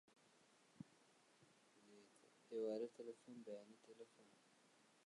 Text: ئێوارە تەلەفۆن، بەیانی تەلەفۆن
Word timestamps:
ئێوارە 2.51 2.87
تەلەفۆن، 2.95 3.37
بەیانی 3.45 3.81
تەلەفۆن 3.87 4.29